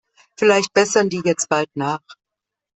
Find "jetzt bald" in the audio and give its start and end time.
1.23-1.69